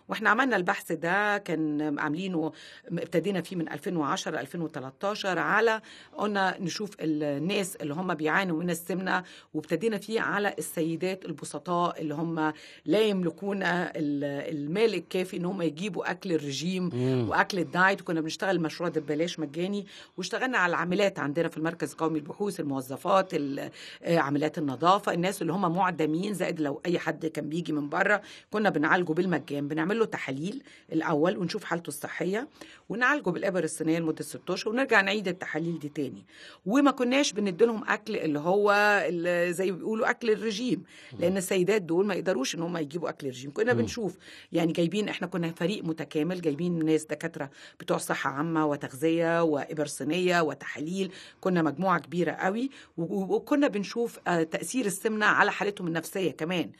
[0.08, 2.52] وإحنا عملنا البحث ده كان عاملينه
[2.88, 5.80] ابتدينا فيه من 2010 2013 على
[6.16, 9.22] قلنا نشوف الناس اللي هم بيعانوا من السمنة
[9.54, 12.52] وابتدينا فيه على السيدات البسطاء اللي هم
[12.84, 16.90] لا يملكون ال- المال الكافي إن هم يجيبوا أكل الرجيم
[17.28, 18.00] وأكل الدايت.
[18.00, 19.86] وكنا بنشتغل المشروع ده ببلاش مجاني.
[20.16, 23.70] واشتغلنا على العاملات عندنا في المركز القومي للبحوث الموظفات ال-
[24.06, 28.22] عاملات النظافة الناس اللي هم معدمين زائد لو أي حد كان بيجي من بره.
[28.50, 32.48] كنا بنعالجه بالمجان بنعمل له تحاليل الأول ونشوف حالته الصحية
[32.88, 36.24] ونعالجه بالآبر الصينية لمدة 6 اشهر ونرجع نعيد التحاليل دي تاني.
[36.66, 38.72] وما كناش بندي لهم أكل اللي هو
[39.08, 40.84] اللي زي ما بيقولوا أكل الرجيم
[41.18, 43.50] لأن السيدات دول ما يقدروش إن هم يجيبوا أكل الرجيم.
[43.52, 44.16] كنا بنشوف
[44.52, 50.40] يعني جايبين إحنا كنا فريق متكامل جايبين ناس دكاترة بتوع صحة عامة وتغذية وآبر صينية
[50.40, 56.70] وتحاليل كنا مجموعة كبيرة قوي وكنا بنشوف آه، تأثير السمنة على حالتهم النفسية كمان.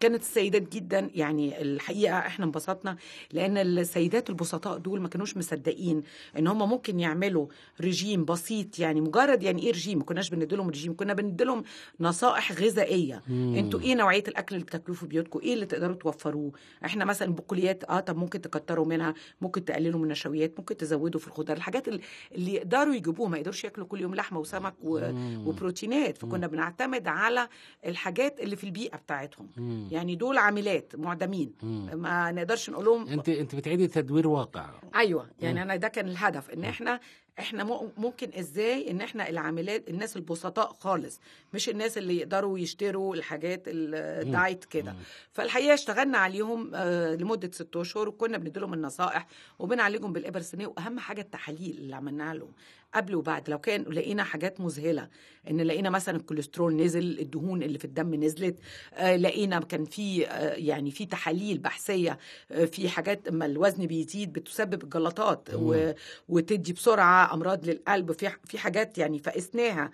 [0.00, 2.96] كانت السيدات جدا يعني الحقيقة إحنا انبسطنا
[3.32, 6.02] لأن السيدات البسطاء دول ما كانوش مصدقين
[6.38, 7.46] إن هم ممكن يعملوا
[7.80, 11.62] رجيم بسيط يعني مجرد يعني إيه رجيم؟ ما كناش بندي لهم رجيم كنا بندي لهم
[12.00, 13.22] نصائح غذائية.
[13.30, 16.52] أنتوا إيه نوعية الأكل اللي بتاكلوه في بيوتكم؟ إيه اللي تقدروا توفروه؟
[16.84, 21.26] إحنا مثلا بقوليات آه طب ممكن تكتروا منها ممكن تقللوا من النشويات ممكن تزودوا في
[21.28, 22.00] الخضار الحاجات اللي-
[22.34, 24.98] اللي يقدروا يجيبوها ما يقدروش ياكلوا كل يوم لحمة وسمك و...
[25.46, 26.18] وبروتينات.
[26.18, 27.48] فكنا بنعتمد على
[27.86, 29.48] الحاجات اللي في البيئة بتاعتهم.
[29.90, 31.52] يعني دول عاملات معدمين.
[31.92, 34.70] ما نقدرش نقول لهم أنت أنت بتعيدي تدوير واقع.
[34.96, 37.00] أيوه يعني أنا ده كان الهدف إن إحنا
[37.38, 37.64] إحنا
[37.98, 41.20] ممكن إزاي إن إحنا العاملات الناس البسطاء خالص
[41.54, 44.94] مش الناس اللي يقدروا يشتروا الحاجات الدايت كده.
[45.32, 49.26] فالحقيقة اشتغلنا عليهم آه، لمدة ست أشهر وكنا بندي لهم النصائح
[49.58, 50.66] وبنعالجهم بالإبر السنية.
[50.66, 52.52] وأهم حاجة التحاليل اللي عملناها لهم
[52.94, 55.08] قبل وبعد لو كان لقينا حاجات مذهلة
[55.50, 58.56] إن لقينا مثلا الكوليسترول نزل الدهون اللي في الدم نزلت
[58.94, 62.18] آه، لقينا كان في آه، يعني في تحاليل بحثية
[62.52, 65.92] آه، في حاجات اما الوزن بيزيد بتسبب الجلطات و...
[66.28, 69.90] وتدي بسرعة أمراض للقلب في في حاجات يعني فقسناها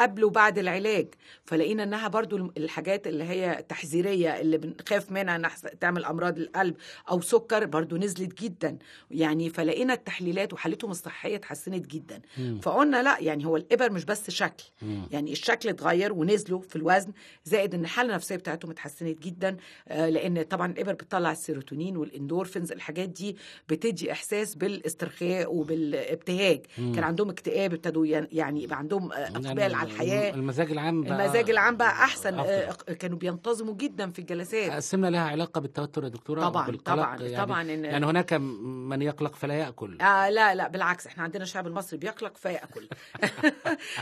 [0.00, 1.06] قبل وبعد العلاج.
[1.44, 6.76] فلقينا إنها برضو الحاجات اللي هي تحذيرية اللي بنخاف منها إنها تعمل أمراض للقلب
[7.10, 8.78] أو سكر برضو نزلت جدا.
[9.10, 12.20] يعني فلقينا التحليلات وحالتهم الصحية اتحسنت جدا.
[12.62, 14.64] فقلنا لأ يعني هو الإبر مش بس شكل
[15.10, 17.12] يعني الشكل اتغير ونزلوا في الوزن
[17.44, 19.56] زائد إن الحالة النفسية بتاعتهم اتحسنت جدا
[19.88, 23.36] آه، لأن طبعا الإبر بتطلع السيروتونين والإندورفينز الحاجات دي
[23.68, 26.60] بتدي إحساس بالاسترخاء وبالابتهاج.
[26.76, 30.34] كان عندهم اكتئاب ابتدوا يعني يبقى عندهم آه، إقبال على الحياة.
[30.34, 32.50] المزاج العام بقى المزاج العام بقى أحسن أفضل.
[32.52, 34.72] آه، كانوا بينتظموا جدا في الجلسات.
[34.72, 39.34] السمنة لها علاقة بالتوتر يا دكتورة طبعاً، طبعاً، يعني طبعاً إن- يعني هناك من يقلق
[39.34, 40.00] فلا يأكل.
[40.00, 42.88] آه لا لا بالعكس إحنا عندنا الشعب المصري بيقلق فيأكل.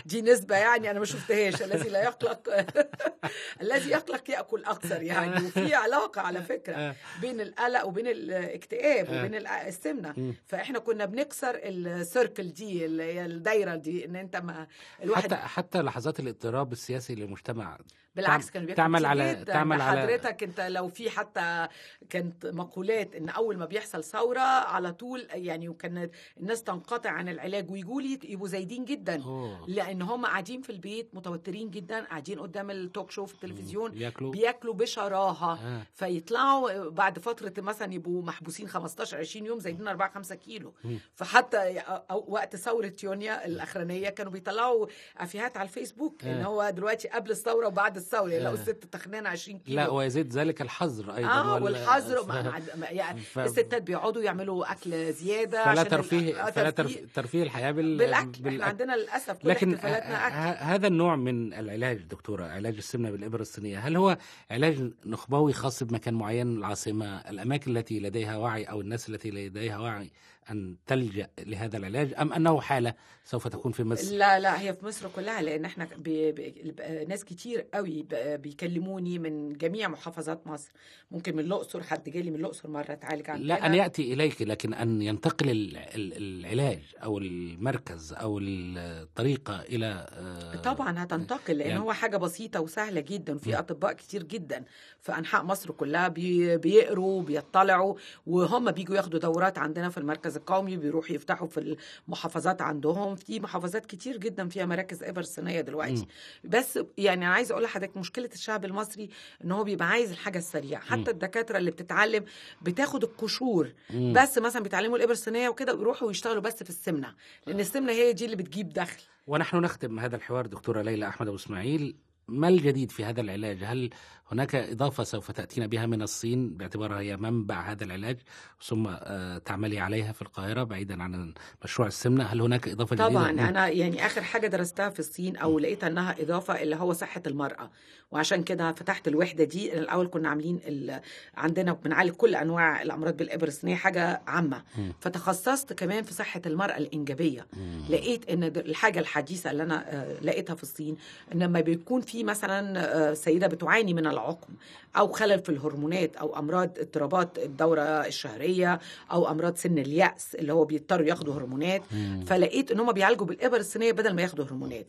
[0.06, 1.62] دي نسبة يعني أنا ما شفتهاش.
[1.62, 2.66] الذي لا يقلق
[3.62, 5.46] الذي يقلق يأكل أكثر يعني.
[5.46, 10.34] وفي علاقة على فكرة بين القلق وبين الاكتئاب وبين ال- السمنة.
[10.46, 14.66] فإحنا كنا بنكسر السيركل دي الدايرة دي إن أنت ما
[15.02, 17.78] الواحد حتى حتى لحظات الاضطراب السياسي للمجتمع
[18.16, 19.52] بالعكس كانوا بياكلوا تعمل على جدا.
[19.52, 21.68] تعمل على حضرتك انت لو في حتى
[22.10, 27.70] كانت مقولات ان اول ما بيحصل ثوره على طول يعني وكان الناس تنقطع عن العلاج
[27.70, 29.22] ويجوا لي يبقوا زايدين جدا.
[29.24, 29.64] أوه.
[29.68, 34.32] لأن هم قاعدين في البيت متوترين جدا قاعدين قدام التوك شو في التلفزيون بياكلوا.
[34.32, 35.52] بياكلوا بشراهة.
[35.52, 35.82] آه.
[35.94, 40.74] فيطلعوا بعد فترة مثلا يبقوا محبوسين 15 20 يوم زايدين 4 5 كيلو.
[41.14, 41.78] فحتى
[42.10, 44.86] أو وقت ثورة يونيا الأخرانية كانوا بيطلعوا
[45.18, 46.44] أفيهات على الفيسبوك إن آه.
[46.44, 48.38] هو دلوقتي قبل الثورة وبعد الثوره آه.
[48.38, 52.26] لقوا الست تخنانه 20 كيلو لا ويزيد ذلك الحظر أيضا آه وال- والحظر
[52.90, 57.70] يعني ف- الستات بيقعدوا يعملوا أكل زيادة فلا ترفيه آه، فلا ترفيه ترف- ترفيه الحياة
[57.70, 57.98] بال...
[57.98, 58.48] بالأكل بالأكل.
[58.48, 63.42] إحنا عندنا للأسف كل لكن احتفالاتنا أكل هذا النوع من العلاج دكتورة علاج السمنة بالإبرة
[63.42, 64.16] الصينية هل هو
[64.50, 70.10] علاج نخبوي خاص بمكان معين العاصمة الأماكن التي لديها وعي أو الناس التي لديها وعي
[70.50, 74.86] أن تلجأ لهذا العلاج أم أنه حالة سوف تكون في مصر؟ لا لا هي في
[74.86, 76.74] مصر كلها لأن إحنا بي بي
[77.08, 80.70] ناس كتير قوي بيكلموني من جميع محافظات مصر.
[81.10, 83.46] ممكن من الأقصر حد جالي من الأقصر مرة اتعالج عندنا.
[83.46, 90.06] لا ان يأتي إليك لكن أن ينتقل ال- ال- العلاج أو المركز أو الطريقة إلى
[90.12, 94.64] آه، طبعا هتنتقل لأن يعني- هو حاجة بسيطة وسهلة جدا في أطباء كتير جدا.
[95.00, 97.94] في انحاء مصر كلها بي بيقروا بيطلعوا
[98.26, 101.76] وهم بيجوا ياخدوا دورات عندنا في المركز القومي بيروحوا يفتحوا في
[102.08, 103.16] المحافظات عندهم.
[103.16, 106.06] في محافظات كتير جدا فيها مراكز ابر صينيه دلوقتي
[106.44, 109.08] بس يعني أنا عايزه أقول لحضرتك مشكلة الشعب المصري
[109.44, 110.82] إن هو بيبقى عايز الحاجة السريعة.
[110.82, 112.24] حتى الدكاترة اللي بتتعلم
[112.62, 113.72] بتاخد القشور.
[113.94, 117.14] بس مثلا بيتعلموا الابر الصينيه وكده ويروحوا يشتغلوا بس في السمنة.
[117.46, 119.02] لأن السمنة هي دي اللي بتجيب دخل.
[119.26, 121.96] ونحن نختم هذا الحوار دكتورة ليلى أحمد أبو إسماعيل.
[122.28, 123.90] ما الجديد في هذا العلاج؟ هل
[124.32, 128.16] هناك إضافة سوف تأتينا بها من الصين باعتبارها هي منبع هذا العلاج
[128.62, 132.24] ثم آه، تعملي عليها في القاهرة بعيدا عن مشروع السمنة.
[132.24, 133.30] هل هناك إضافة جديدة؟ طبعا.
[133.30, 137.70] أنا يعني آخر حاجة درستها في الصين أو لقيت أنها إضافة اللي هو صحة المرأة.
[138.10, 139.78] وعشان كده فتحت الوحدة دي.
[139.78, 141.00] الأول كنا عاملين ال...
[141.36, 144.62] عندنا بنعالج كل أنواع الأمراض بالابر الصينيه حاجة عامة.
[145.00, 147.46] فتخصصت كمان في صحة المرأة الإنجابية.
[147.90, 150.96] لقيت إن د- الحاجة الحديثة اللي أنا آه، لقيتها في الصين
[151.34, 152.80] إن لما بيكون في مثلا
[153.10, 154.54] آه، سيدة بتعاني من العقم
[154.96, 158.78] أو خلل في الهرمونات أو أمراض اضطرابات الدورة الشهرية
[159.12, 161.82] أو أمراض سن اليأس اللي هو بيضطروا ياخدوا هرمونات.
[162.26, 164.86] فلقيت إن هم بيعالجوا بالإبر الصينيه بدل ما ياخدوا هرمونات.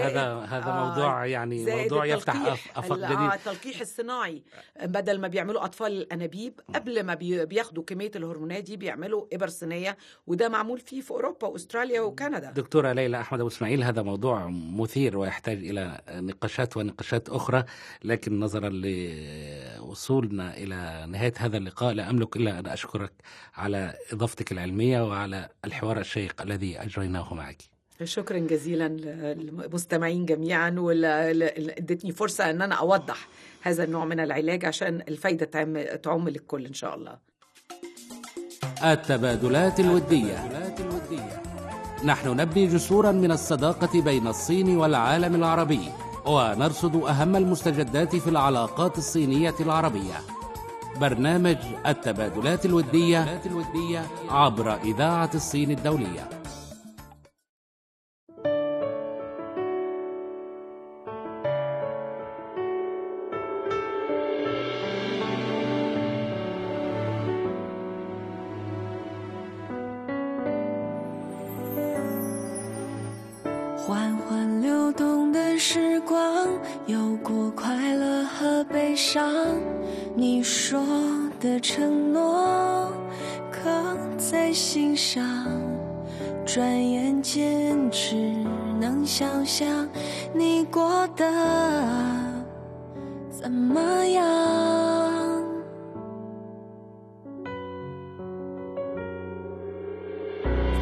[0.00, 3.32] هذا هذا موضوع يعني موضوع يفتح ال- آه جديد.
[3.32, 4.42] التلقيح الصناعي.
[4.82, 9.96] بدل ما بيعملوا أطفال الأنابيب قبل ما بي- بياخدوا كمية الهرمونات دي بيعملوا إبر صينيه
[10.26, 12.50] وده معمول فيه في أوروبا وأستراليا وكندا.
[12.50, 17.64] دكتورة ليلى أحمد أبو إسماعيل هذا موضوع مثير ويحتاج إلى نقاشات ونقاشات أخرى
[18.04, 21.94] لكن نظرا لوصولنا إلى نهاية هذا اللقاء.
[21.94, 23.12] لا أملك إلا أن أشكرك
[23.54, 27.62] على إضافتك العلمية وعلى الحوار الشيق الذي أجريناه معك.
[28.04, 28.88] شكرا جزيلا
[29.34, 33.28] للمستمعين جميعا وادتني فرصة أن أنا أوضح
[33.62, 35.46] هذا النوع من العلاج عشان الفايدة
[35.96, 37.18] تعم, للكل إن شاء الله.
[38.84, 40.62] التبادلات الودية.
[42.04, 45.88] نحن نبني جسورا من الصداقة بين الصين والعالم العربي.
[46.26, 50.20] ونرصد أهم المستجدات في العلاقات الصينية العربية.
[51.00, 51.56] برنامج
[51.86, 53.40] التبادلات الودية
[54.28, 56.28] عبر إذاعة الصين الدولية.
[81.68, 82.92] 承诺，
[83.50, 83.68] 刻
[84.16, 85.24] 在心上。
[86.46, 88.14] 转眼间，只
[88.78, 89.66] 能想象
[90.32, 91.24] 你过得
[93.28, 94.24] 怎么样。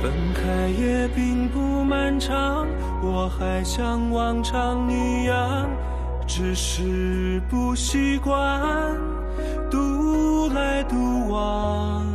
[0.02, 2.66] 分开也并不漫长，
[3.02, 5.66] 我还像往常一样，
[6.26, 8.94] 只是不习惯
[10.54, 12.06] 来独往。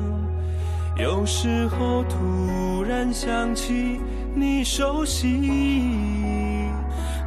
[0.97, 4.01] 有时候突然想起
[4.33, 6.69] 你熟悉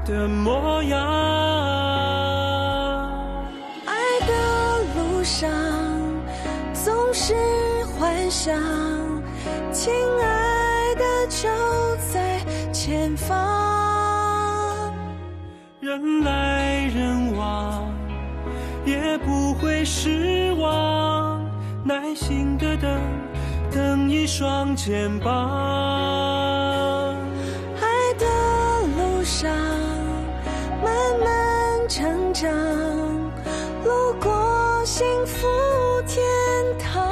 [0.04, 0.98] 的模样。
[3.86, 3.94] 爱
[4.26, 4.32] 的
[4.96, 5.48] 路上
[6.74, 7.34] 总是
[7.98, 8.54] 幻想，
[9.72, 11.48] 亲爱的就
[12.12, 12.40] 在
[12.72, 13.30] 前方。
[15.80, 17.90] 人来人往，
[18.84, 20.41] 也不会失，
[22.12, 23.00] 耐心的等，
[23.70, 27.16] 等一双肩膀。
[27.80, 28.26] 爱的
[28.98, 29.50] 路上
[30.84, 30.94] 慢
[31.24, 32.50] 慢成长，
[33.82, 35.48] 路过幸福
[36.06, 36.22] 天
[36.78, 37.02] 堂。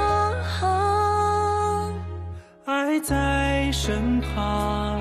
[2.66, 5.00] 爱在身旁，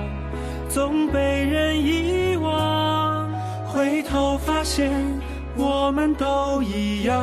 [0.70, 3.30] 总被人遗忘，
[3.68, 4.90] 回头发现
[5.58, 7.22] 我们都一样，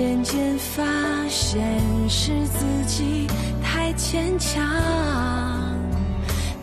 [0.00, 0.82] 渐渐发
[1.28, 1.60] 现
[2.08, 3.26] 是自己
[3.62, 4.66] 太牵强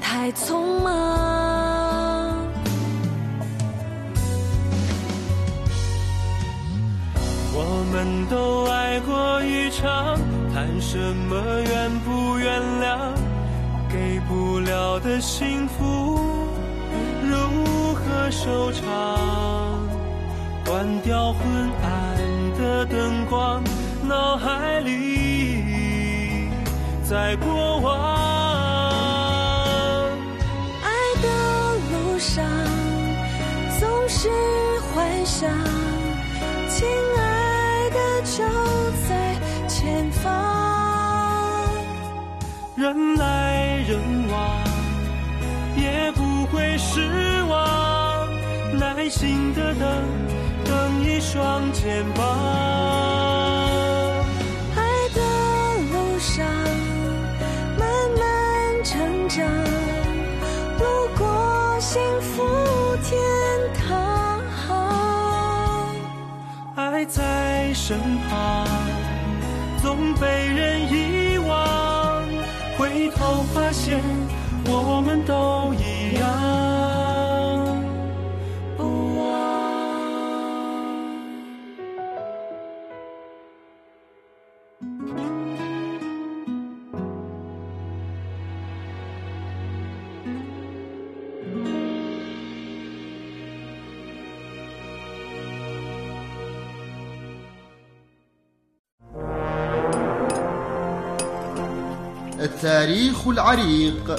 [0.02, 2.36] 太匆忙。
[7.54, 10.20] 我们都爱过一场
[10.52, 13.14] 谈什么原不原谅
[13.88, 16.20] 给不了的幸福
[17.22, 19.78] 如何收场？
[20.66, 21.46] 关掉昏
[21.82, 22.07] 暗
[22.78, 23.64] 的灯光，
[24.04, 26.48] 脑海里
[27.04, 27.98] 在过往。
[30.84, 30.92] 爱
[31.24, 31.28] 的
[31.92, 32.46] 路上
[33.80, 34.30] 总是
[34.94, 35.50] 幻想，
[36.70, 38.44] 亲爱的就
[39.10, 39.10] 在
[39.68, 40.24] 前方。
[42.76, 44.00] 人来人
[44.30, 44.38] 往，
[45.76, 48.28] 也不会失望。
[48.80, 50.27] 耐心的等，等
[51.20, 52.26] 双肩膀。
[54.76, 54.82] 爱
[55.14, 55.22] 的
[55.92, 56.46] 路上
[57.78, 57.88] 慢
[58.18, 59.46] 慢成长，
[60.80, 60.86] 路
[61.18, 62.44] 过幸福
[63.04, 63.18] 天
[63.74, 63.86] 堂。
[66.76, 67.98] 爱在身
[68.28, 68.68] 旁，
[69.82, 72.24] 总被人遗忘。
[72.78, 74.02] 回头发现，
[74.66, 75.87] 我们都已
[102.78, 104.16] التاريخ العريق.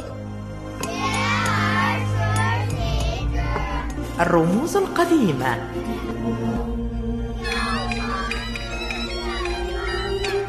[4.21, 5.59] الرموز القديمة.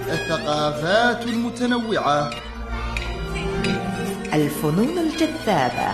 [0.07, 2.29] الثقافات المتنوعة.
[4.33, 5.89] الفنون الجذابة.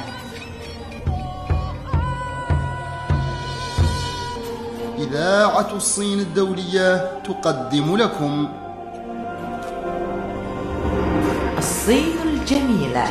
[4.98, 8.65] إذاعة الصين الدولية تقدم لكم.
[11.86, 13.06] الصين الجميلة.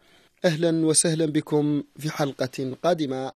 [0.44, 3.32] أهلا وسهلا بكم في حلقة قادمة.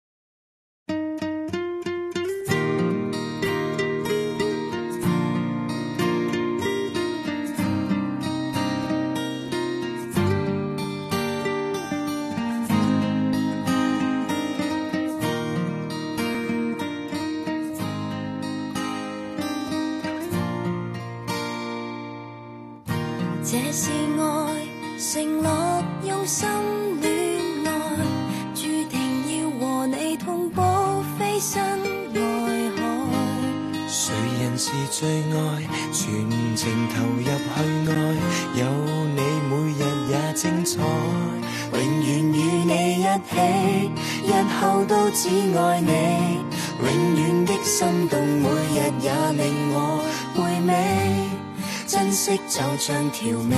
[52.57, 53.55] 就像調味，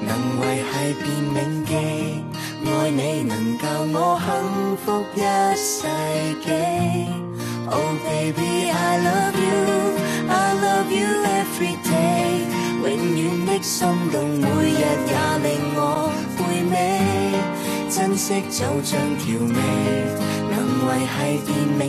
[0.00, 1.04] 能維係便
[1.34, 1.36] 銘
[1.66, 1.70] 記。
[2.64, 4.26] 愛你能教我幸
[4.78, 5.20] 福一
[5.54, 5.84] 世
[6.42, 6.48] 纪。
[7.68, 9.60] Oh baby I love you,
[10.30, 12.48] I love you every day。
[12.80, 15.46] 永遠的心動，每日也令
[15.76, 16.40] 我回
[16.72, 16.74] 味。
[17.90, 19.60] 珍惜就像調味，
[20.48, 20.56] 能
[20.86, 21.84] 維係便銘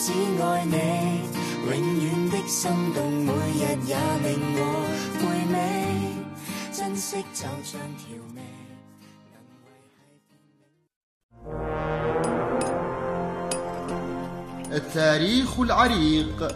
[0.00, 0.76] 只爱你，
[1.66, 1.70] 永
[2.00, 3.94] 远的心动，每日也
[4.24, 4.28] 令
[4.58, 4.60] 我
[5.20, 5.54] 回味，
[6.72, 8.38] 珍惜就像调味。
[14.72, 16.48] التاريخ العريق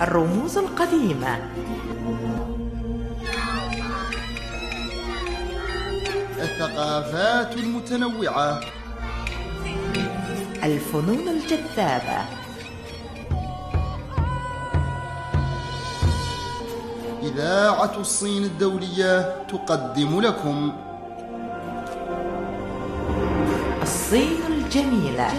[0.00, 1.38] الرموز القديمة
[6.38, 8.60] الثقافات المتنوعة
[10.63, 12.25] الفنون الجذابة.
[17.23, 20.71] إذاعة الصين الدولية تقدم لكم.
[23.81, 25.31] الصين الجميلة.